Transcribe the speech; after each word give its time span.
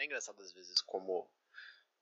É 0.00 0.06
engraçado 0.06 0.40
às 0.40 0.50
vezes 0.50 0.80
como 0.80 1.30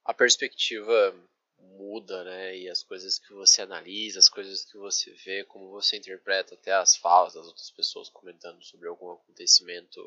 a 0.04 0.14
perspectiva 0.14 1.12
muda, 1.58 2.22
né? 2.22 2.56
E 2.56 2.70
as 2.70 2.80
coisas 2.80 3.18
que 3.18 3.32
você 3.32 3.60
analisa, 3.60 4.20
as 4.20 4.28
coisas 4.28 4.64
que 4.64 4.78
você 4.78 5.12
vê, 5.14 5.42
como 5.42 5.68
você 5.70 5.96
interpreta 5.96 6.54
até 6.54 6.72
as 6.72 6.94
falas 6.94 7.34
das 7.34 7.48
outras 7.48 7.72
pessoas 7.72 8.08
comentando 8.08 8.62
sobre 8.62 8.86
algum 8.86 9.10
acontecimento 9.10 10.00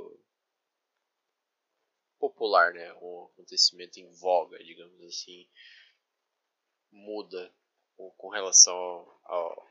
popular, 2.17 2.73
né? 2.73 2.93
Um 2.93 3.25
acontecimento 3.25 3.99
em 3.99 4.09
voga, 4.09 4.57
digamos 4.63 5.03
assim, 5.03 5.45
muda 6.89 7.53
com 8.17 8.29
relação 8.29 9.19
ao, 9.25 9.69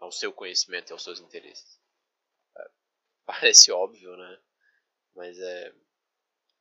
ao 0.00 0.10
seu 0.10 0.32
conhecimento 0.32 0.90
e 0.90 0.92
aos 0.94 1.04
seus 1.04 1.20
interesses. 1.20 1.80
É, 2.56 2.70
parece 3.24 3.70
óbvio, 3.70 4.16
né? 4.16 4.42
Mas 5.14 5.38
é 5.38 5.72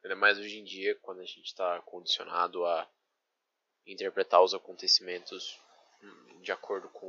ainda 0.03 0.15
mais 0.15 0.37
hoje 0.37 0.59
em 0.59 0.63
dia, 0.63 0.95
quando 0.95 1.21
a 1.21 1.25
gente 1.25 1.45
está 1.45 1.81
condicionado 1.81 2.65
a 2.65 2.89
interpretar 3.85 4.43
os 4.43 4.53
acontecimentos 4.53 5.59
hum, 6.01 6.41
de 6.41 6.51
acordo 6.51 6.89
com 6.89 7.07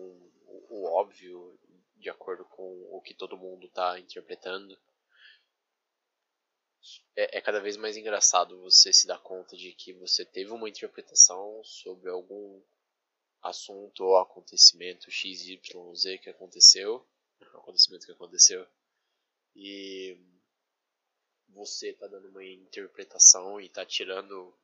o 0.69 0.85
óbvio, 0.87 1.59
de 1.97 2.11
acordo 2.11 2.45
com 2.45 2.89
o 2.91 3.01
que 3.01 3.15
todo 3.15 3.37
mundo 3.37 3.67
está 3.67 3.99
interpretando. 3.99 4.79
É, 7.15 7.39
é, 7.39 7.41
cada 7.41 7.61
vez 7.61 7.77
mais 7.77 7.97
engraçado 7.97 8.61
você 8.61 8.93
se 8.93 9.07
dar 9.07 9.19
conta 9.19 9.57
de 9.57 9.73
que 9.73 9.93
você 9.93 10.25
teve 10.25 10.51
uma 10.51 10.69
interpretação 10.69 11.63
sobre 11.65 12.11
algum 12.11 12.61
assunto 13.41 14.05
ou 14.05 14.17
acontecimento 14.19 15.11
x, 15.11 15.47
y, 15.47 15.95
z 15.95 16.19
que 16.19 16.31
aconteceu, 16.31 17.07
acontecimento 17.55 18.07
que 18.07 18.13
aconteceu, 18.13 18.67
e 19.55 20.19
você 21.55 21.91
está 21.91 22.07
dando 22.07 22.29
uma 22.29 22.45
interpretação 22.45 23.61
e 23.61 23.67
está 23.67 23.85
tirando 23.85 24.55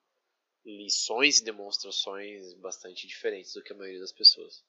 lições 0.65 1.39
e 1.39 1.45
demonstrações 1.45 2.53
bastante 2.55 3.07
diferentes 3.07 3.55
do 3.55 3.63
que 3.63 3.73
a 3.73 3.77
maioria 3.77 4.01
das 4.01 4.13
pessoas. 4.13 4.65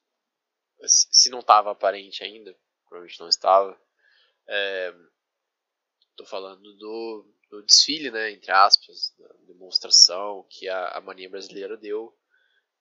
Se 0.86 1.30
não 1.30 1.40
estava 1.40 1.72
aparente 1.72 2.24
ainda, 2.24 2.56
provavelmente 2.88 3.20
não 3.20 3.28
estava. 3.28 3.72
Estou 6.12 6.26
é, 6.26 6.30
falando 6.30 6.74
do, 6.78 7.26
do, 7.50 7.64
desfile, 7.64 8.10
né, 8.12 8.32
entre 8.32 8.52
aspas, 8.52 9.14
da 9.18 9.28
demonstração 9.46 10.46
que 10.50 10.70
a, 10.70 10.90
a 10.90 11.02
mania 11.02 11.30
brasileira 11.30 11.76
deu 11.76 12.16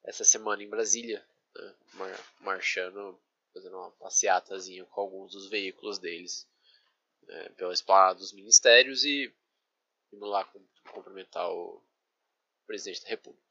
essa 0.04 0.24
semana 0.24 0.62
em 0.62 0.68
Brasília, 0.68 1.26
né, 1.54 1.74
mar, 1.94 2.34
marchando, 2.40 3.20
fazendo 3.52 3.76
uma 3.76 3.90
passeatazinha 3.92 4.84
com 4.84 5.00
alguns 5.00 5.32
dos 5.32 5.50
veículos 5.50 5.98
deles 5.98 6.48
né, 7.28 7.48
pela 7.50 7.72
esplanada 7.72 8.18
dos 8.18 8.32
ministérios 8.32 9.04
e 9.04 9.32
indo 10.12 10.24
lá 10.24 10.44
cumprimentar 10.90 11.48
o 11.50 11.84
presidente 12.66 13.02
da 13.02 13.08
República. 13.08 13.46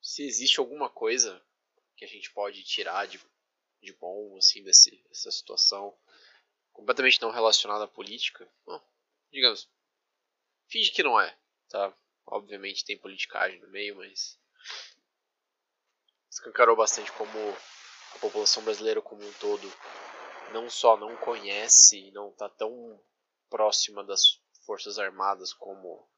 Se 0.00 0.24
existe 0.24 0.58
alguma 0.58 0.88
coisa 0.88 1.40
que 1.96 2.04
a 2.04 2.08
gente 2.08 2.32
pode 2.32 2.64
tirar 2.64 3.06
de, 3.06 3.20
de 3.82 3.92
bom 3.92 4.36
assim 4.38 4.62
desse, 4.62 4.96
dessa 5.08 5.30
situação 5.30 5.96
completamente 6.72 7.20
não 7.20 7.30
relacionada 7.30 7.84
à 7.84 7.88
política, 7.88 8.50
bom, 8.64 8.82
digamos, 9.30 9.68
finge 10.66 10.90
que 10.90 11.02
não 11.02 11.20
é, 11.20 11.36
tá? 11.68 11.94
Obviamente 12.26 12.84
tem 12.84 12.96
politicagem 12.96 13.60
no 13.60 13.68
meio, 13.68 13.96
mas 13.96 14.38
escancarou 16.30 16.76
bastante 16.76 17.12
como 17.12 17.38
a 18.14 18.18
população 18.18 18.62
brasileira 18.64 19.02
como 19.02 19.22
um 19.26 19.32
todo 19.34 19.70
não 20.52 20.68
só 20.68 20.96
não 20.96 21.16
conhece 21.16 21.98
e 21.98 22.10
não 22.10 22.30
está 22.30 22.48
tão 22.48 23.00
próxima 23.48 24.04
das 24.04 24.40
forças 24.64 24.98
armadas 24.98 25.52
como 25.52 26.08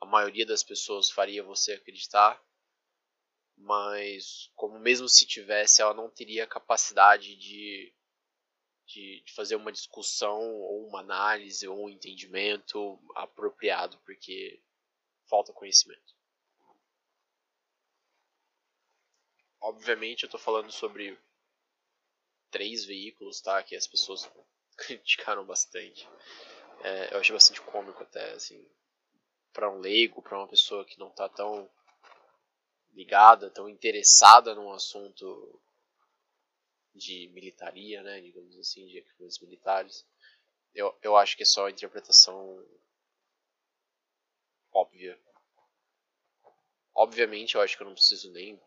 a 0.00 0.06
maioria 0.06 0.46
das 0.46 0.62
pessoas 0.62 1.10
faria 1.10 1.42
você 1.42 1.72
acreditar, 1.72 2.42
mas 3.56 4.50
como 4.54 4.78
mesmo 4.78 5.08
se 5.08 5.26
tivesse, 5.26 5.80
ela 5.80 5.94
não 5.94 6.10
teria 6.10 6.46
capacidade 6.46 7.36
de, 7.36 7.94
de, 8.86 9.22
de 9.24 9.32
fazer 9.34 9.56
uma 9.56 9.72
discussão 9.72 10.40
ou 10.40 10.86
uma 10.86 11.00
análise 11.00 11.66
ou 11.66 11.86
um 11.86 11.88
entendimento 11.88 12.98
apropriado, 13.14 13.98
porque 14.04 14.62
falta 15.26 15.52
conhecimento. 15.52 16.14
Obviamente 19.60 20.22
eu 20.22 20.26
estou 20.26 20.38
falando 20.38 20.70
sobre 20.70 21.18
três 22.56 22.86
veículos, 22.86 23.42
tá? 23.42 23.62
Que 23.62 23.76
as 23.76 23.86
pessoas 23.86 24.30
criticaram 24.78 25.44
bastante. 25.44 26.08
É, 26.82 27.14
eu 27.14 27.18
achei 27.20 27.34
bastante 27.34 27.60
cômico 27.60 28.02
até, 28.02 28.32
assim, 28.32 28.66
para 29.52 29.70
um 29.70 29.78
leigo, 29.78 30.22
para 30.22 30.38
uma 30.38 30.48
pessoa 30.48 30.84
que 30.84 30.98
não 30.98 31.08
está 31.08 31.28
tão 31.28 31.70
ligada, 32.94 33.50
tão 33.50 33.68
interessada 33.68 34.54
num 34.54 34.72
assunto 34.72 35.60
de 36.94 37.28
militaria, 37.34 38.02
né, 38.02 38.22
digamos 38.22 38.58
assim, 38.58 38.86
de 38.86 38.98
equipamentos 38.98 39.38
militares. 39.40 40.06
Eu, 40.74 40.98
eu 41.02 41.14
acho 41.14 41.36
que 41.36 41.42
é 41.42 41.46
só 41.46 41.66
a 41.66 41.70
interpretação 41.70 42.66
óbvia. 44.72 45.18
Obviamente, 46.94 47.54
eu 47.54 47.60
acho 47.60 47.76
que 47.76 47.82
eu 47.82 47.86
não 47.86 47.94
preciso 47.94 48.32
nem 48.32 48.58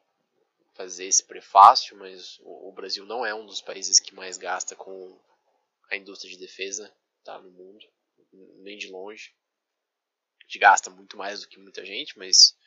fazer 0.80 1.06
esse 1.06 1.24
prefácio, 1.24 1.98
mas 1.98 2.40
o, 2.40 2.70
o 2.70 2.72
Brasil 2.72 3.06
não 3.06 3.26
é 3.26 3.36
um 3.36 3.46
dos 3.46 3.62
países 3.62 4.00
que 4.00 4.16
mais 4.16 4.38
gasta 4.38 4.78
com 4.78 5.20
a 5.92 5.98
indústria 5.98 6.32
de 6.32 6.40
defesa 6.40 6.90
tá, 7.24 7.38
no 7.40 7.52
mundo, 7.52 7.86
nem 8.62 8.78
de 8.78 8.90
longe 8.90 9.34
gente 10.50 10.58
gasta 10.58 10.90
muito 10.90 11.16
mais 11.16 11.42
do 11.42 11.48
que 11.48 11.60
muita 11.60 11.86
gente, 11.86 12.18
mas 12.18 12.58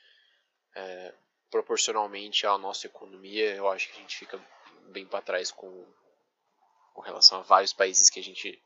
é, 0.76 1.12
proporcionalmente 1.50 2.46
à 2.46 2.56
nossa 2.56 2.86
economia, 2.86 3.56
eu 3.56 3.68
acho 3.68 3.88
que 3.88 3.98
a 3.98 4.00
gente 4.00 4.16
fica 4.16 4.38
bem 4.92 5.04
para 5.04 5.20
trás 5.20 5.50
com, 5.50 5.84
com 6.94 7.00
relação 7.00 7.40
a 7.40 7.42
vários 7.42 7.72
países 7.72 8.08
que 8.08 8.20
a 8.20 8.22
gente 8.22 8.62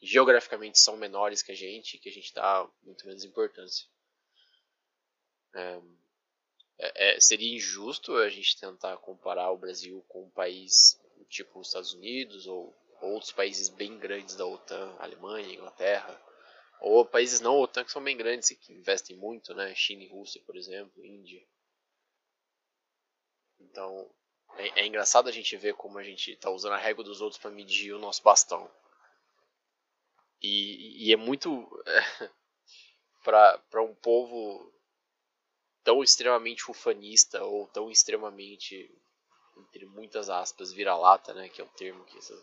geograficamente 0.00 0.78
são 0.78 0.96
menores 0.96 1.42
que 1.42 1.50
a 1.50 1.54
gente, 1.54 1.98
que 1.98 2.08
a 2.08 2.12
gente 2.12 2.32
dá 2.32 2.68
muito 2.84 3.04
menos 3.06 3.24
importância. 3.24 3.86
É, 5.54 5.80
é, 6.82 7.16
é 7.16 7.20
seria 7.20 7.54
injusto 7.54 8.16
a 8.16 8.28
gente 8.28 8.58
tentar 8.58 8.96
comparar 8.98 9.50
o 9.50 9.58
Brasil 9.58 10.04
com 10.08 10.24
um 10.24 10.30
país 10.30 11.00
tipo 11.28 11.60
os 11.60 11.68
Estados 11.68 11.94
Unidos 11.94 12.46
ou 12.46 12.76
outros 13.00 13.32
países 13.32 13.68
bem 13.68 13.98
grandes 13.98 14.36
da 14.36 14.46
OTAN, 14.46 14.94
Alemanha, 14.98 15.54
Inglaterra, 15.54 16.20
ou 16.80 17.04
países 17.04 17.40
não 17.40 17.58
OTAN 17.58 17.84
que 17.84 17.92
são 17.92 18.02
bem 18.02 18.16
grandes 18.16 18.50
e 18.50 18.56
que 18.56 18.72
investem 18.72 19.16
muito, 19.16 19.54
né? 19.54 19.74
China 19.74 20.02
e 20.02 20.08
Rússia, 20.08 20.42
por 20.44 20.56
exemplo, 20.56 21.04
Índia. 21.04 21.42
Então, 23.60 24.10
é, 24.56 24.80
é 24.82 24.86
engraçado 24.86 25.28
a 25.28 25.32
gente 25.32 25.56
ver 25.56 25.74
como 25.74 25.98
a 25.98 26.02
gente 26.02 26.32
está 26.32 26.50
usando 26.50 26.72
a 26.72 26.78
régua 26.78 27.04
dos 27.04 27.20
outros 27.20 27.40
para 27.40 27.50
medir 27.50 27.92
o 27.92 27.98
nosso 27.98 28.22
bastão. 28.22 28.70
E, 30.40 31.06
e 31.08 31.12
é 31.12 31.16
muito. 31.16 31.68
Para 33.24 33.80
um 33.80 33.94
povo 33.94 34.72
tão 35.84 36.02
extremamente 36.02 36.70
ufanista 36.70 37.42
ou 37.44 37.66
tão 37.68 37.90
extremamente, 37.90 38.90
entre 39.56 39.86
muitas 39.86 40.30
aspas, 40.30 40.72
vira-lata, 40.72 41.34
né? 41.34 41.48
Que 41.48 41.60
é 41.60 41.64
o 41.64 41.68
termo 41.68 42.04
que 42.04 42.18
essa, 42.18 42.34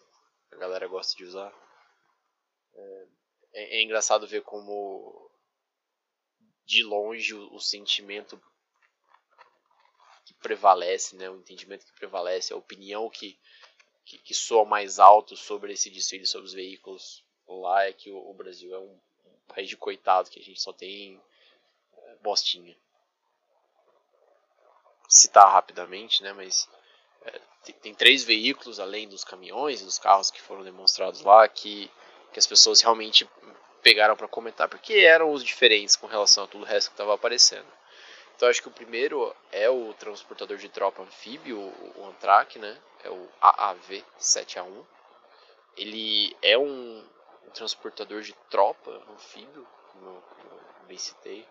a 0.52 0.56
galera 0.56 0.88
gosta 0.88 1.16
de 1.16 1.24
usar. 1.24 1.54
É, 2.74 3.08
é, 3.54 3.78
é 3.78 3.84
engraçado 3.84 4.28
ver 4.28 4.42
como 4.44 5.30
de 6.66 6.84
longe 6.84 7.34
o, 7.34 7.56
o, 7.56 7.60
sentimento 7.60 8.40
que 10.24 10.34
prevalece, 10.36 11.16
né, 11.16 11.28
o 11.28 11.38
entendimento 11.38 11.84
que 11.84 11.94
prevalece, 11.94 12.54
a 12.54 12.56
opinião 12.56 13.10
que, 13.10 13.40
que, 14.06 14.20
que 14.20 14.34
soa 14.36 14.64
mais 14.64 15.00
alto 15.00 15.36
sobre 15.36 15.74
esse 15.74 15.90
desfile 15.90 16.28
sobre 16.28 16.46
os 16.46 16.54
veículos 16.54 17.26
lá 17.48 17.86
é 17.86 17.94
que 17.94 18.12
o, 18.12 18.18
o 18.18 18.34
Brasil 18.36 18.72
é 18.76 18.80
um, 18.80 19.00
país 19.48 19.68
de 19.68 19.76
coitado, 19.76 20.30
que 20.30 20.40
a 20.40 20.44
gente 20.44 20.62
só 20.62 20.72
tem 20.72 21.20
é, 21.92 22.16
bostinha. 22.18 22.78
Citar 25.10 25.52
rapidamente, 25.52 26.24
né, 26.24 26.32
mas 26.32 26.70
é, 27.26 27.42
tem, 27.66 27.76
tem 27.76 27.94
três 27.96 28.24
veículos 28.24 28.80
além 28.80 29.10
dos 29.10 29.24
caminhões 29.24 29.82
e 29.82 29.86
dos 29.86 30.00
carros 30.00 30.32
que 30.32 30.42
foram 30.42 30.64
demonstrados 30.64 31.22
lá 31.22 31.48
que 31.48 31.92
que 32.32 32.40
as 32.40 32.48
pessoas 32.48 32.82
realmente 32.82 33.28
pegaram 33.82 34.16
para 34.16 34.28
comentar, 34.28 34.68
porque 34.70 34.94
eram 34.94 35.32
os 35.32 35.44
diferentes 35.44 35.96
com 35.96 36.08
relação 36.08 36.44
a 36.44 36.48
tudo 36.48 36.62
o 36.62 36.68
resto 36.68 36.90
que 36.90 36.94
estava 36.94 37.14
aparecendo. 37.16 37.66
Então 38.36 38.48
acho 38.48 38.62
que 38.62 38.68
o 38.68 38.72
primeiro 38.72 39.36
é 39.52 39.70
o 39.70 39.94
transportador 39.96 40.58
de 40.58 40.70
tropa 40.70 41.02
anfíbio, 41.02 41.60
o 41.96 42.06
Antrak, 42.08 42.58
né? 42.60 42.78
É 43.04 43.10
o 43.10 43.28
AAV-7A1. 43.42 44.86
Ele 45.76 46.36
é 46.42 46.58
um, 46.58 47.04
transportador 47.54 48.22
de 48.22 48.34
tropa 48.50 48.92
anfíbio, 49.12 49.68
como 49.92 50.06
eu, 50.06 50.22
como 50.22 50.52
eu 50.52 50.88
bem 50.88 50.98
citei. 50.98 51.46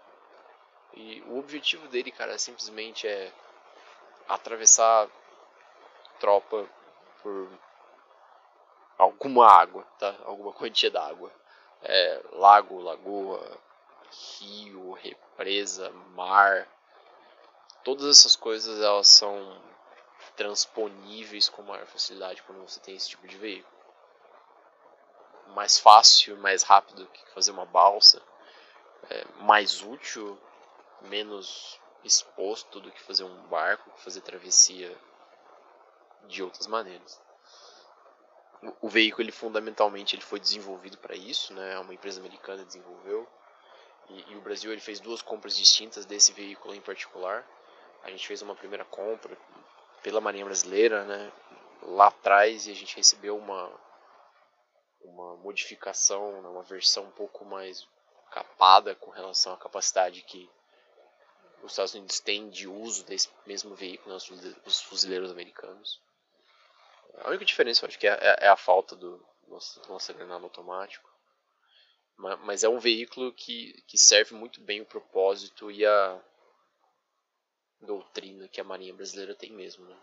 E 0.94 1.22
o 1.26 1.38
objetivo 1.38 1.86
dele, 1.88 2.10
cara, 2.10 2.38
simplesmente 2.38 3.06
é 3.06 3.30
atravessar 4.28 5.08
tropa 6.20 6.68
por 7.22 7.48
alguma 8.98 9.46
água, 9.46 9.84
tá? 9.98 10.14
Alguma 10.24 10.52
quantia 10.52 10.90
d'água. 10.90 11.32
É, 11.82 12.22
lago, 12.32 12.80
lagoa, 12.80 13.58
rio, 14.38 14.92
represa, 14.92 15.90
mar, 16.14 16.68
todas 17.84 18.06
essas 18.18 18.34
coisas 18.34 18.82
elas 18.82 19.08
são 19.08 19.62
transponíveis 20.36 21.48
com 21.48 21.62
maior 21.62 21.86
facilidade 21.86 22.42
quando 22.42 22.60
você 22.60 22.80
tem 22.80 22.94
esse 22.94 23.08
tipo 23.08 23.26
de 23.26 23.36
veículo. 23.36 23.76
Mais 25.48 25.78
fácil, 25.78 26.36
mais 26.36 26.62
rápido 26.62 27.06
que 27.06 27.30
fazer 27.30 27.50
uma 27.50 27.64
balsa, 27.64 28.20
é 29.08 29.24
mais 29.40 29.82
útil, 29.82 30.38
menos 31.02 31.80
exposto 32.04 32.80
do 32.80 32.90
que 32.90 33.02
fazer 33.02 33.24
um 33.24 33.46
barco, 33.48 33.90
fazer 33.98 34.20
travessia 34.20 34.96
de 36.26 36.42
outras 36.42 36.66
maneiras. 36.66 37.20
O, 38.80 38.88
veículo, 38.88 39.22
ele 39.22 39.32
fundamentalmente, 39.32 40.16
ele 40.16 40.22
foi 40.22 40.40
desenvolvido 40.40 40.98
para 40.98 41.14
isso, 41.14 41.54
né? 41.54 41.78
Uma 41.78 41.94
empresa 41.94 42.20
americana 42.20 42.64
desenvolveu. 42.64 43.28
E, 44.08 44.32
e, 44.32 44.36
o 44.36 44.40
Brasil 44.40 44.72
ele 44.72 44.80
fez 44.80 44.98
duas 44.98 45.22
compras 45.22 45.56
distintas 45.56 46.04
desse 46.04 46.32
veículo 46.32 46.74
em 46.74 46.80
particular. 46.80 47.46
A 48.02 48.10
gente 48.10 48.26
fez 48.26 48.42
uma 48.42 48.56
primeira 48.56 48.84
compra 48.84 49.36
pela 50.02 50.20
Marinha 50.20 50.44
Brasileira, 50.44 51.04
né? 51.04 51.32
Lá 51.82 52.08
atrás 52.08 52.66
e 52.66 52.72
a 52.72 52.74
gente 52.74 52.96
recebeu 52.96 53.36
uma 53.36 53.70
uma 55.00 55.36
modificação, 55.36 56.42
né? 56.42 56.48
uma 56.48 56.62
versão 56.62 57.04
um 57.04 57.10
pouco 57.10 57.44
mais 57.44 57.86
capada 58.30 58.94
com 58.94 59.10
relação 59.10 59.52
à 59.54 59.56
capacidade 59.56 60.22
que 60.22 60.50
os 61.62 61.72
Estados 61.72 61.94
Unidos 61.94 62.20
têm 62.20 62.48
de 62.50 62.66
uso 62.66 63.04
desse 63.04 63.28
mesmo 63.46 63.74
veículo, 63.74 64.14
né, 64.14 64.54
os 64.64 64.80
fuzileiros 64.82 65.30
americanos. 65.30 66.00
A 67.18 67.28
única 67.28 67.44
diferença, 67.44 67.84
eu 67.84 67.88
acho 67.88 67.98
que 67.98 68.06
é, 68.06 68.12
é, 68.12 68.46
é 68.46 68.48
a 68.48 68.56
falta 68.56 68.94
do 68.94 69.24
lança-granada 69.88 70.44
automático. 70.44 71.08
Mas 72.16 72.64
é 72.64 72.68
um 72.68 72.78
veículo 72.78 73.32
que, 73.32 73.72
que 73.86 73.96
serve 73.96 74.34
muito 74.34 74.60
bem 74.60 74.80
o 74.80 74.86
propósito 74.86 75.70
e 75.70 75.86
a 75.86 76.20
doutrina 77.80 78.48
que 78.48 78.60
a 78.60 78.64
Marinha 78.64 78.92
Brasileira 78.92 79.36
tem 79.36 79.52
mesmo. 79.52 79.86
Né? 79.86 79.96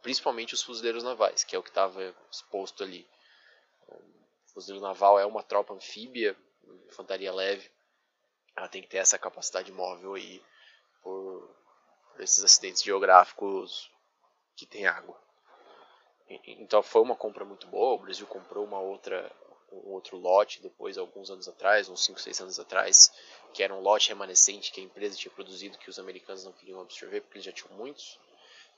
Principalmente 0.00 0.54
os 0.54 0.62
fuzileiros 0.62 1.02
navais, 1.02 1.42
que 1.42 1.56
é 1.56 1.58
o 1.58 1.62
que 1.62 1.70
estava 1.70 2.14
exposto 2.30 2.84
ali. 2.84 3.08
O 3.88 4.52
fuzileiro 4.52 4.86
naval 4.86 5.18
é 5.18 5.26
uma 5.26 5.42
tropa 5.42 5.74
anfíbia, 5.74 6.36
infantaria 6.86 7.32
leve. 7.32 7.68
Ela 8.56 8.68
tem 8.68 8.80
que 8.80 8.88
ter 8.88 8.98
essa 8.98 9.18
capacidade 9.18 9.72
móvel 9.72 10.14
aí 10.14 10.42
por, 11.02 11.48
esses 12.18 12.42
acidentes 12.42 12.82
geográficos 12.82 13.90
que 14.56 14.66
tem 14.66 14.86
água. 14.86 15.18
Então 16.46 16.82
foi 16.82 17.02
uma 17.02 17.16
compra 17.16 17.44
muito 17.44 17.66
boa. 17.68 17.94
O 17.94 18.02
Brasil 18.02 18.26
comprou 18.26 18.64
uma 18.64 18.80
outra, 18.80 19.30
um 19.72 19.92
outro 19.92 20.16
lote 20.16 20.60
depois, 20.60 20.98
alguns 20.98 21.30
anos 21.30 21.48
atrás, 21.48 21.88
uns 21.88 22.04
5, 22.04 22.20
6 22.20 22.40
anos 22.40 22.60
atrás, 22.60 23.12
que 23.54 23.62
era 23.62 23.74
um 23.74 23.80
lote 23.80 24.08
remanescente 24.08 24.70
que 24.70 24.80
a 24.80 24.84
empresa 24.84 25.16
tinha 25.16 25.32
produzido 25.32 25.78
que 25.78 25.88
os 25.88 25.98
americanos 25.98 26.44
não 26.44 26.52
queriam 26.52 26.80
absorver 26.80 27.22
porque 27.22 27.38
eles 27.38 27.46
já 27.46 27.52
tinham 27.52 27.76
muitos. 27.76 28.18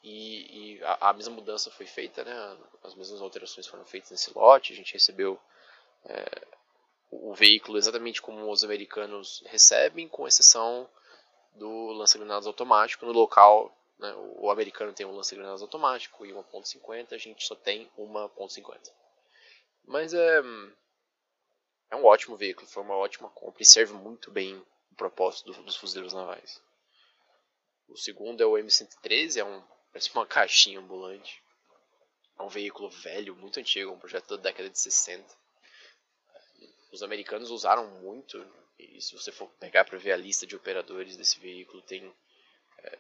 E, 0.03 0.77
e 0.77 0.85
a, 0.85 1.11
a, 1.11 1.13
mesma 1.13 1.35
mudança 1.35 1.71
foi 1.71 1.87
feita, 1.87 2.25
né? 2.25 2.59
as 2.83 2.95
mesmas 2.95 3.21
alterações 3.21 3.67
foram 3.67 3.85
feitas 3.85 4.11
nesse 4.11 4.33
lote. 4.33 4.73
A 4.73 4.77
gente 4.77 4.93
recebeu 4.93 5.39
é, 6.05 6.47
o 7.11 7.35
veículo 7.35 7.77
exatamente 7.77 8.23
como 8.23 8.51
os 8.51 8.65
americanos 8.65 9.43
recebem, 9.47 10.09
com 10.09 10.27
exceção 10.27 10.89
do 11.55 11.93
lança-granadas 11.93 12.47
automático 12.47 13.05
no 13.05 13.13
local 13.13 13.75
né? 14.01 14.15
O 14.39 14.51
americano 14.51 14.93
tem 14.93 15.07
um 15.07 15.15
lança-granadas 15.15 15.63
automático 15.63 16.25
e 16.25 16.33
uma 16.33 16.43
.50, 16.43 17.13
a 17.13 17.19
gente 17.19 17.45
só 17.45 17.55
tem 17.55 17.91
uma 17.97 18.29
.50. 18.31 18.91
Mas 19.85 20.15
é, 20.15 20.43
é 21.91 21.97
um 21.97 22.05
ótimo 22.05 22.37
veículo, 22.37 22.67
foi 22.67 22.83
uma 22.83 22.97
ótima 22.97 23.29
compra 23.31 23.63
e 23.63 23.67
serve 23.67 23.93
muito 23.93 24.31
bem 24.31 24.57
o 24.91 24.95
propósito 24.97 25.53
do, 25.53 25.63
dos 25.63 25.77
fuzileiros 25.77 26.15
navais. 26.15 26.61
O 27.89 27.97
segundo 27.97 28.43
é 28.43 28.47
o 28.47 28.53
M113, 28.53 29.37
é 29.37 29.45
um, 29.45 29.63
parece 29.93 30.11
uma 30.15 30.25
caixinha 30.27 30.81
ambulante. 30.81 31.43
É 32.39 32.43
um 32.43 32.49
veículo 32.49 32.89
velho, 32.89 33.37
muito 33.37 33.61
antigo, 33.61 33.93
um 33.93 33.99
projeto 33.99 34.37
da 34.37 34.45
década 34.45 34.71
de 34.71 34.79
60. 34.79 35.40
Os 36.93 37.03
americanos 37.03 37.51
usaram 37.51 37.87
muito, 38.01 38.45
e 38.79 39.01
se 39.01 39.13
você 39.15 39.31
for 39.31 39.49
pegar 39.61 39.85
para 39.85 39.99
ver 39.99 40.13
a 40.13 40.17
lista 40.17 40.47
de 40.47 40.57
operadores 40.57 41.17
desse 41.17 41.39
veículo, 41.39 41.83
tem 41.83 42.13
é, 42.79 42.99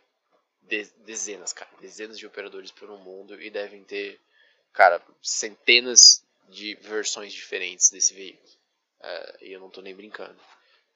dezenas, 0.99 1.53
cara, 1.53 1.71
dezenas 1.81 2.19
de 2.19 2.27
operadores 2.27 2.71
pelo 2.71 2.99
mundo 2.99 3.41
e 3.41 3.51
devem 3.51 3.83
ter, 3.83 4.21
cara, 4.73 5.03
centenas 5.21 6.25
de 6.49 6.75
versões 6.77 7.33
diferentes 7.33 7.91
desse 7.91 8.15
veículo. 8.15 8.49
Uh, 9.01 9.45
e 9.45 9.53
eu 9.53 9.61
não 9.61 9.69
estou 9.69 9.83
nem 9.83 9.95
brincando. 9.95 10.39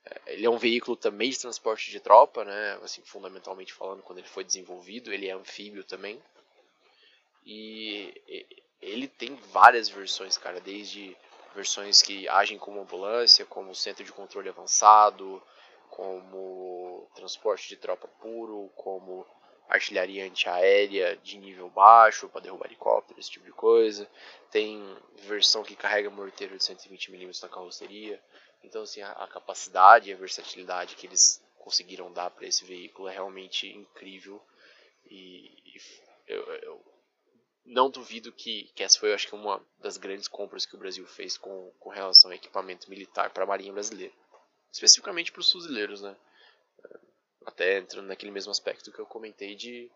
Uh, 0.06 0.20
ele 0.26 0.44
é 0.44 0.50
um 0.50 0.58
veículo 0.58 0.96
também 0.96 1.30
de 1.30 1.38
transporte 1.38 1.90
de 1.90 2.00
tropa, 2.00 2.44
né? 2.44 2.78
Assim, 2.82 3.02
fundamentalmente 3.04 3.72
falando, 3.72 4.02
quando 4.02 4.18
ele 4.18 4.28
foi 4.28 4.44
desenvolvido, 4.44 5.12
ele 5.12 5.28
é 5.28 5.32
anfíbio 5.32 5.84
também. 5.84 6.22
E 7.46 8.12
ele 8.80 9.08
tem 9.08 9.34
várias 9.34 9.88
versões, 9.88 10.36
cara, 10.36 10.60
desde 10.60 11.16
versões 11.54 12.02
que 12.02 12.28
agem 12.28 12.58
como 12.58 12.80
ambulância, 12.80 13.46
como 13.46 13.74
centro 13.74 14.04
de 14.04 14.12
controle 14.12 14.48
avançado, 14.48 15.42
como 15.88 17.08
transporte 17.14 17.68
de 17.68 17.76
tropa 17.76 18.08
puro, 18.20 18.70
como 18.74 19.26
artilharia 19.68 20.26
antiaérea 20.26 21.16
de 21.16 21.38
nível 21.38 21.70
baixo 21.70 22.28
para 22.28 22.42
derrubar 22.42 22.66
helicópteros, 22.66 23.24
esse 23.24 23.30
tipo 23.30 23.46
de 23.46 23.52
coisa. 23.52 24.08
Tem 24.50 24.82
versão 25.22 25.62
que 25.62 25.76
carrega 25.76 26.10
morteiro 26.10 26.56
de 26.56 26.62
120mm 26.62 27.42
na 27.42 27.48
carroceria. 27.48 28.20
Então, 28.62 28.82
assim, 28.82 29.02
a, 29.02 29.12
a 29.12 29.28
capacidade 29.28 30.10
e 30.10 30.12
a 30.12 30.16
versatilidade 30.16 30.96
que 30.96 31.06
eles 31.06 31.42
conseguiram 31.58 32.12
dar 32.12 32.30
para 32.30 32.46
esse 32.46 32.64
veículo 32.64 33.08
é 33.08 33.12
realmente 33.12 33.68
incrível. 33.68 34.42
E, 35.06 35.56
e 35.64 35.80
eu, 36.26 36.42
eu, 36.42 36.93
não 37.64 37.88
duvido 37.88 38.30
que, 38.32 38.70
que 38.74 38.82
essa 38.82 38.98
foi, 38.98 39.14
acho 39.14 39.26
que, 39.26 39.34
uma 39.34 39.64
das 39.78 39.96
grandes 39.96 40.28
compras 40.28 40.66
que 40.66 40.74
o 40.74 40.78
Brasil 40.78 41.06
fez 41.06 41.38
com, 41.38 41.72
com 41.80 41.88
relação 41.88 42.30
a 42.30 42.34
equipamento 42.34 42.88
militar 42.90 43.30
para 43.30 43.44
a 43.44 43.46
Marinha 43.46 43.72
Brasileira. 43.72 44.14
Especificamente 44.70 45.32
para 45.32 45.40
os 45.40 45.50
fuzileiros, 45.50 46.02
né? 46.02 46.16
Até 47.46 47.78
entrando 47.78 48.06
naquele 48.06 48.32
mesmo 48.32 48.50
aspecto 48.50 48.92
que 48.92 48.98
eu 48.98 49.06
comentei 49.06 49.54
de 49.54 49.90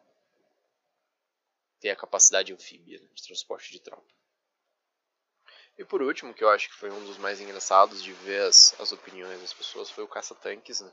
ter 1.81 1.91
a 1.91 1.97
capacidade 1.97 2.53
anfíbia 2.53 3.00
né, 3.00 3.09
de 3.15 3.23
transporte 3.23 3.70
de 3.70 3.81
tropa. 3.81 4.06
E 5.76 5.85
por 5.85 6.03
último, 6.03 6.35
que 6.35 6.43
eu 6.43 6.50
acho 6.50 6.69
que 6.69 6.75
foi 6.75 6.91
um 6.91 7.05
dos 7.05 7.19
mais 7.19 7.41
engraçados 7.41 8.03
de 8.03 8.13
ver 8.13 8.43
as, 8.43 8.75
as 8.81 8.91
opiniões 8.91 9.41
das 9.41 9.53
pessoas, 9.53 9.91
foi 9.91 10.03
o 10.03 10.08
caça-tanques, 10.08 10.81
né? 10.81 10.93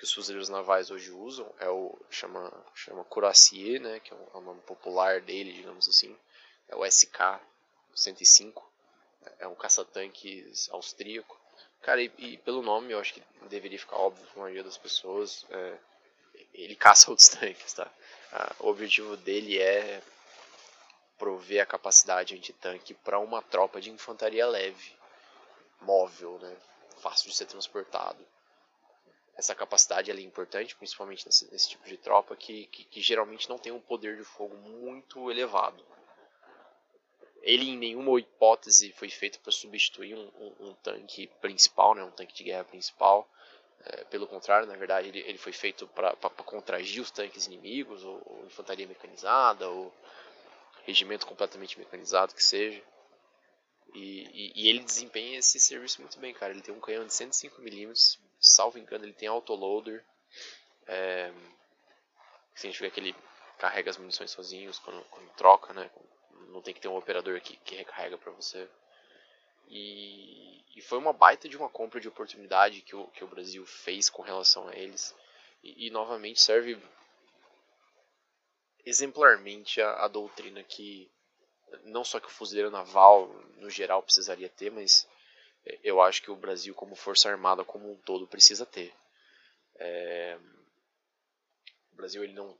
Que 0.00 0.04
os 0.04 0.14
fuzileiros 0.14 0.48
navais 0.48 0.90
hoje 0.90 1.10
usam, 1.10 1.46
é 1.58 1.68
o 1.68 1.94
chama 2.08 2.50
chama 2.74 3.04
Courassier, 3.04 3.78
né, 3.78 4.00
que 4.00 4.10
é 4.10 4.16
o, 4.16 4.30
é 4.32 4.38
o 4.38 4.40
nome 4.40 4.62
popular 4.62 5.20
dele, 5.20 5.52
digamos 5.52 5.86
assim. 5.86 6.16
É 6.66 6.74
o 6.74 6.78
SK-105. 6.80 8.62
É 9.38 9.46
um 9.46 9.54
caça-tanques 9.54 10.70
austríaco. 10.70 11.38
Cara, 11.82 12.00
e, 12.00 12.10
e, 12.16 12.38
pelo 12.38 12.62
nome 12.62 12.92
eu 12.92 12.98
acho 12.98 13.12
que 13.12 13.22
deveria 13.50 13.78
ficar 13.78 13.96
óbvio 13.96 14.26
para 14.28 14.40
a 14.40 14.42
maioria 14.44 14.64
das 14.64 14.78
pessoas. 14.78 15.44
É, 15.50 15.76
ele 16.54 16.74
caça 16.74 17.10
outros 17.10 17.28
tanques, 17.36 17.74
tá? 17.74 17.92
Ah, 18.32 18.56
o 18.60 18.68
objetivo 18.68 19.18
dele 19.18 19.58
é 19.58 20.02
prover 21.18 21.62
a 21.62 21.66
capacidade 21.66 22.34
anti-tanque 22.34 22.94
para 22.94 23.18
uma 23.18 23.42
tropa 23.42 23.82
de 23.82 23.90
infantaria 23.90 24.46
leve, 24.46 24.96
móvel, 25.78 26.38
né? 26.38 26.56
Fácil 27.02 27.28
de 27.28 27.36
ser 27.36 27.44
transportado. 27.44 28.26
Essa 29.40 29.54
capacidade 29.54 30.10
é 30.10 30.20
importante, 30.20 30.76
principalmente 30.76 31.24
nesse, 31.24 31.50
nesse 31.50 31.70
tipo 31.70 31.84
de 31.88 31.96
tropa 31.96 32.36
que, 32.36 32.66
que, 32.66 32.84
que 32.84 33.00
geralmente 33.00 33.48
não 33.48 33.58
tem 33.58 33.72
um 33.72 33.80
poder 33.80 34.16
de 34.16 34.24
fogo 34.24 34.54
muito 34.54 35.30
elevado 35.30 35.82
ele 37.42 37.70
em 37.70 37.78
nenhuma 37.78 38.18
hipótese 38.18 38.92
foi 38.92 39.08
feito 39.08 39.40
para 39.40 39.52
substituir 39.52 40.14
um, 40.14 40.30
um, 40.38 40.68
um, 40.68 40.74
tanque 40.74 41.26
principal, 41.40 41.94
né, 41.94 42.02
um 42.02 42.10
tanque 42.10 42.34
de 42.34 42.44
guerra 42.44 42.64
principal. 42.64 43.28
É, 43.82 44.04
pelo 44.04 44.26
contrário, 44.26 44.66
na 44.66 44.76
verdade, 44.76 45.08
ele, 45.08 45.20
ele 45.20 45.38
foi 45.38 45.52
feito 45.52 45.88
para 45.88 46.14
contragir 46.44 47.02
os 47.02 47.10
tanques 47.10 47.46
inimigos, 47.46 48.04
ou, 48.04 48.20
ou, 48.26 48.44
infantaria 48.44 48.86
mecanizada, 48.86 49.68
ou 49.68 49.92
regimento 50.84 51.26
completamente 51.26 51.78
mecanizado 51.78 52.34
que 52.34 52.44
seja. 52.44 52.82
E, 53.94 54.28
e, 54.32 54.52
e, 54.54 54.68
ele 54.68 54.80
desempenha 54.80 55.38
esse 55.38 55.58
serviço 55.58 56.00
muito 56.00 56.18
bem, 56.18 56.34
cara. 56.34 56.52
Ele 56.52 56.62
tem 56.62 56.74
um 56.74 56.80
canhão 56.80 57.06
de 57.06 57.12
105mm, 57.12 58.18
salvo 58.40 58.78
engano, 58.78 59.04
ele 59.04 59.12
tem 59.12 59.28
autoloader. 59.28 60.04
É, 60.86 61.32
significa 62.54 62.90
que 62.90 63.00
ele 63.00 63.16
carrega 63.58 63.90
as 63.90 63.98
munições 63.98 64.30
sozinhos 64.30 64.78
quando, 64.78 65.02
quando 65.04 65.30
troca, 65.34 65.72
né? 65.72 65.90
não 66.50 66.60
tem 66.60 66.74
que 66.74 66.80
ter 66.80 66.88
um 66.88 66.96
operador 66.96 67.40
que, 67.40 67.56
que 67.56 67.76
recarrega 67.76 68.18
para 68.18 68.32
você. 68.32 68.68
E, 69.68 70.64
e, 70.76 70.82
foi 70.82 70.98
uma 70.98 71.12
baita 71.12 71.48
de 71.48 71.56
uma 71.56 71.68
compra 71.68 72.00
de 72.00 72.08
oportunidade 72.08 72.82
que 72.82 72.96
o, 72.96 73.06
que 73.08 73.22
o 73.22 73.28
Brasil 73.28 73.64
fez 73.64 74.10
com 74.10 74.22
relação 74.22 74.68
a 74.68 74.74
eles. 74.74 75.14
E, 75.62 75.86
e 75.86 75.90
novamente 75.90 76.40
serve 76.40 76.80
exemplarmente 78.84 79.80
a, 79.80 80.04
a, 80.04 80.08
doutrina 80.08 80.62
que 80.64 81.10
não 81.84 82.02
só 82.02 82.18
que 82.18 82.26
o 82.26 82.30
fuzileiro 82.30 82.70
naval 82.70 83.28
no 83.58 83.70
geral 83.70 84.02
precisaria 84.02 84.48
ter, 84.48 84.70
mas 84.72 85.06
eu 85.82 86.00
acho 86.00 86.22
que 86.22 86.30
o 86.30 86.36
Brasil 86.36 86.74
como 86.74 86.94
força 86.94 87.28
armada 87.28 87.64
como 87.64 87.90
um 87.90 87.96
todo 87.96 88.26
precisa 88.26 88.64
ter. 88.64 88.92
É, 89.76 90.38
o 91.92 91.96
Brasil 91.96 92.24
ele 92.24 92.32
não 92.32 92.56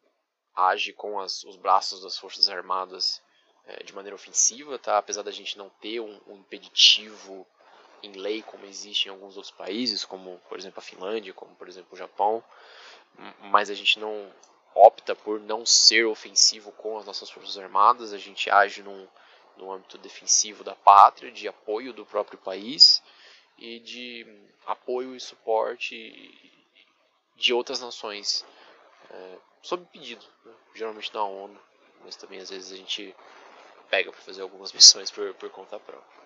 age 0.54 0.92
com 0.92 1.18
as, 1.20 1.44
os 1.44 1.56
braços 1.56 2.02
das 2.02 2.18
Forças 2.18 2.48
Armadas 2.48 3.22
é, 3.66 3.82
de 3.82 3.94
maneira 3.94 4.14
ofensiva, 4.14 4.78
tá? 4.78 4.98
apesar 4.98 5.22
da 5.22 5.30
gente 5.30 5.56
não 5.56 5.68
ter 5.80 6.00
um, 6.00 6.20
um, 6.26 6.36
impeditivo 6.36 7.46
em 8.02 8.12
lei 8.12 8.42
como 8.42 8.64
existe 8.66 9.06
em 9.06 9.10
alguns 9.10 9.36
outros 9.36 9.54
países, 9.54 10.04
como 10.04 10.40
por 10.48 10.58
exemplo 10.58 10.78
a 10.78 10.82
Finlândia, 10.82 11.34
como 11.34 11.54
por 11.54 11.68
exemplo 11.68 11.90
o 11.92 11.96
Japão, 11.96 12.42
mas 13.42 13.70
a 13.70 13.74
gente 13.74 13.98
não 13.98 14.32
opta 14.74 15.14
por 15.14 15.40
não 15.40 15.66
ser 15.66 16.06
ofensivo 16.06 16.72
com 16.72 16.98
as 16.98 17.04
nossas 17.04 17.30
Forças 17.30 17.58
Armadas, 17.58 18.12
a 18.12 18.18
gente 18.18 18.50
age 18.50 18.82
num, 18.82 19.06
no 19.60 19.70
âmbito 19.70 19.98
defensivo 19.98 20.64
da 20.64 20.74
pátria, 20.74 21.30
de 21.30 21.46
apoio 21.46 21.92
do 21.92 22.06
próprio 22.06 22.38
país 22.38 23.02
e 23.58 23.78
de 23.80 24.26
apoio 24.66 25.14
e 25.14 25.20
suporte 25.20 26.50
de 27.36 27.52
outras 27.52 27.80
nações, 27.80 28.44
é, 29.10 29.38
sob 29.62 29.84
pedido, 29.86 30.24
né? 30.44 30.54
geralmente 30.74 31.12
da 31.12 31.22
ONU, 31.22 31.58
mas 32.02 32.16
também 32.16 32.38
às 32.40 32.50
vezes 32.50 32.72
a 32.72 32.76
gente 32.76 33.14
pega 33.88 34.10
para 34.10 34.20
fazer 34.22 34.42
algumas 34.42 34.72
missões 34.74 35.10
por, 35.10 35.34
por 35.34 35.50
conta 35.50 35.78
própria. 35.78 36.20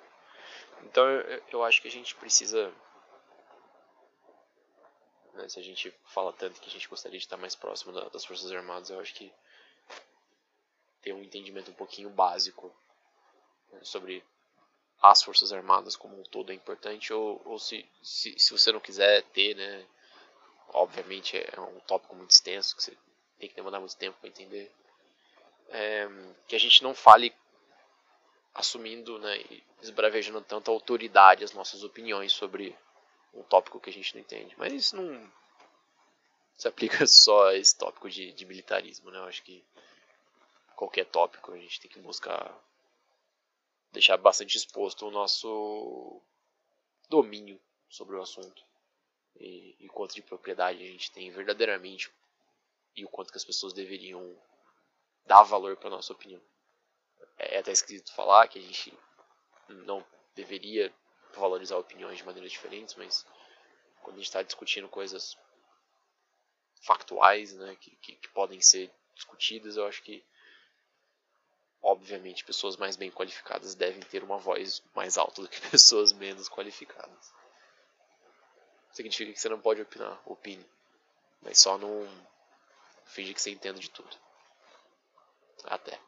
Então 0.85 1.05
eu, 1.51 1.65
acho 1.65 1.81
que 1.81 1.89
a 1.89 1.91
gente 1.91 2.15
precisa, 2.15 2.73
né, 5.33 5.49
se 5.49 5.59
a 5.59 5.63
gente 5.63 5.93
fala 6.07 6.33
tanto 6.33 6.61
que 6.61 6.69
a 6.69 6.73
gente 6.73 6.89
gostaria 6.89 7.19
de 7.19 7.25
estar 7.25 7.37
mais 7.37 7.55
próximo 7.55 7.93
da, 7.93 8.09
das 8.09 8.25
Forças 8.25 8.51
Armadas, 8.53 8.91
eu 8.91 9.01
acho 9.01 9.15
que 9.15 9.33
ter 11.01 11.13
um 11.13 11.23
entendimento 11.23 11.71
um 11.71 11.75
pouquinho 11.75 12.11
básico 12.11 12.75
sobre 13.83 14.25
as 15.03 15.23
Forças 15.23 15.53
Armadas 15.53 15.97
como 15.97 16.19
um 16.19 16.23
todo 16.23 16.51
é 16.51 16.55
importante, 16.55 17.13
ou, 17.13 17.41
ou 17.45 17.59
se, 17.59 17.87
se, 18.03 18.39
se 18.39 18.51
você 18.51 18.73
não 18.73 18.81
quiser 18.81 19.23
ter, 19.25 19.55
né, 19.55 19.87
obviamente 20.69 21.37
é 21.37 21.61
um 21.61 21.81
tópico 21.81 22.15
muito 22.15 22.31
extenso, 22.31 22.75
que 22.75 22.83
você 22.83 22.97
tem 23.39 23.49
que 23.49 23.55
demandar 23.55 23.81
muito 23.81 23.97
tempo 23.97 24.17
para 24.19 24.29
entender, 24.29 24.73
é, 25.69 26.09
que 26.49 26.57
a 26.57 26.59
gente 26.59 26.83
não 26.83 26.95
fale 26.95 27.35
assumindo 28.55 29.19
né, 29.19 29.37
e 29.39 29.63
esbravejando 29.83 30.41
tanto 30.41 30.71
a 30.71 30.75
autoridade 30.75 31.45
as 31.45 31.53
nossas 31.53 31.83
opiniões 31.83 32.33
sobre 32.33 32.77
um 33.35 33.43
tópico 33.43 33.81
que 33.81 33.91
a 33.91 33.93
gente 33.93 34.15
não 34.15 34.21
entende. 34.21 34.55
Mas 34.57 34.73
isso 34.73 34.97
não 34.97 35.31
se 36.57 36.69
aplica 36.69 37.05
só 37.07 37.49
a 37.49 37.57
esse 37.57 37.77
tópico 37.77 38.09
de, 38.09 38.33
de 38.33 38.47
militarismo, 38.47 39.11
né? 39.11 39.19
Eu 39.19 39.25
acho 39.25 39.43
que 39.43 39.63
qualquer 40.77 41.05
tópico 41.07 41.53
a 41.53 41.59
gente 41.59 41.81
tem 41.81 41.91
que 41.91 41.99
buscar 42.01 42.57
deixar 43.95 44.17
bastante 44.17 44.59
exposto 44.59 45.07
o 45.07 45.11
nosso 45.11 46.21
domínio 47.09 47.61
sobre 47.89 48.17
o 48.17 48.21
assunto 48.21 48.63
e, 49.37 49.77
e 49.79 49.89
quanto 49.89 50.15
de 50.15 50.23
propriedade 50.23 50.83
a 50.83 50.87
gente 50.87 51.13
tem 51.13 51.31
verdadeiramente 51.31 52.13
e 52.97 53.05
o 53.05 53.09
quanto 53.09 53.31
que 53.31 53.39
as 53.39 53.45
pessoas 53.45 53.73
deveriam 53.73 54.37
dar 55.25 55.45
valor 55.45 55.77
para 55.77 55.91
nossa 55.91 56.13
opinião. 56.13 56.43
É, 57.39 57.57
é 57.57 57.59
até 57.59 57.71
escrito 57.71 58.13
falar 58.13 58.49
que 58.49 58.59
a 58.59 58.63
gente 58.63 58.93
não 59.69 60.05
deveria 60.35 60.93
valorizar 61.33 61.79
opiniões 61.79 62.19
de 62.19 62.25
maneiras 62.25 62.51
diferentes, 62.51 62.97
mas 62.97 63.25
quando 64.03 64.17
a 64.17 64.19
gente 64.19 64.27
está 64.27 64.43
discutindo 64.43 64.89
coisas 64.89 65.37
factuais, 66.83 67.55
né, 67.55 67.77
que, 67.81 67.97
que, 67.97 68.17
que 68.17 68.29
podem 68.29 68.61
ser 68.61 68.93
discutidas, 69.15 69.77
eu 69.77 69.87
acho 69.87 70.03
que 70.03 70.25
obviamente 71.85 72.45
pessoas 72.45 72.77
mais 72.77 72.97
bem 72.97 73.11
qualificadas 73.11 73.75
devem 73.75 74.01
ter 74.01 74.25
uma 74.25 74.39
voz 74.39 74.83
mais 74.95 75.19
alta 75.19 75.43
do 75.43 75.49
que 75.49 75.61
pessoas 75.71 76.13
menos 76.13 76.49
qualificadas. 76.49 77.33
Significa 78.91 79.33
que 79.33 79.41
você 79.41 79.49
não 79.49 79.61
pode 79.61 79.83
opinar, 79.83 80.21
opine, 80.25 80.65
mas 81.43 81.59
só 81.59 81.77
não 81.77 82.09
finge 83.05 83.35
que 83.35 83.43
você 83.43 83.51
entende 83.51 83.81
de 83.81 83.91
tudo. 83.91 84.17
Até. 85.65 86.01